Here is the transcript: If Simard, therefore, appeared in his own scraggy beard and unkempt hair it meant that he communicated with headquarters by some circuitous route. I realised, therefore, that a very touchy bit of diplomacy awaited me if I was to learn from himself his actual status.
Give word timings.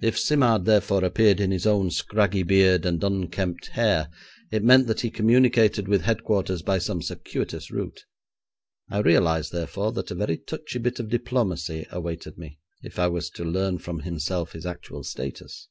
If 0.00 0.18
Simard, 0.18 0.64
therefore, 0.64 1.04
appeared 1.04 1.40
in 1.40 1.50
his 1.50 1.66
own 1.66 1.90
scraggy 1.90 2.42
beard 2.42 2.86
and 2.86 3.04
unkempt 3.04 3.66
hair 3.66 4.08
it 4.50 4.64
meant 4.64 4.86
that 4.86 5.02
he 5.02 5.10
communicated 5.10 5.88
with 5.88 6.00
headquarters 6.04 6.62
by 6.62 6.78
some 6.78 7.02
circuitous 7.02 7.70
route. 7.70 8.06
I 8.88 9.00
realised, 9.00 9.52
therefore, 9.52 9.92
that 9.92 10.10
a 10.10 10.14
very 10.14 10.38
touchy 10.38 10.78
bit 10.78 10.98
of 11.00 11.10
diplomacy 11.10 11.86
awaited 11.90 12.38
me 12.38 12.60
if 12.80 12.98
I 12.98 13.08
was 13.08 13.28
to 13.32 13.44
learn 13.44 13.76
from 13.76 14.00
himself 14.00 14.52
his 14.52 14.64
actual 14.64 15.04
status. 15.04 15.68